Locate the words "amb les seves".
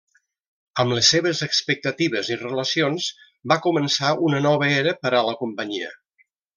0.83-1.41